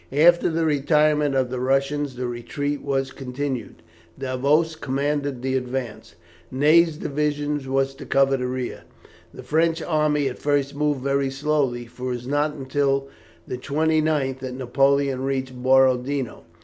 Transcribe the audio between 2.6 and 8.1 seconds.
was continued. Davoust commanded the advance; Ney's division was to